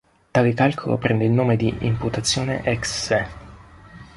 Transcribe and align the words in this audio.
Tale 0.31 0.55
calcolo 0.55 0.97
prende 0.97 1.25
il 1.25 1.29
nome 1.31 1.55
di 1.55 1.71
"imputazione 1.81 2.63
ex 2.63 3.03
se". 3.03 3.27